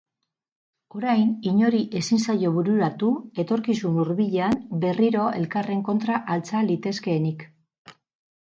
Orain 0.99 1.27
inori 1.49 1.81
ezin 1.99 2.21
zaio 2.31 2.53
bururatu 2.55 3.11
etorkizun 3.43 4.01
hurbilean 4.05 4.57
berriro 4.87 5.27
elkarren 5.43 5.87
kontra 5.91 6.19
altxa 6.37 6.65
litezkeenik. 6.73 7.47